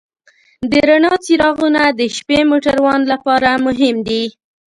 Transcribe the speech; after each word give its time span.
د 0.71 0.73
رڼا 0.87 1.13
څراغونه 1.25 1.81
د 1.99 2.01
شپې 2.15 2.39
موټروان 2.51 3.01
لپاره 3.11 3.49
مهم 3.65 3.95
دي. 4.07 4.23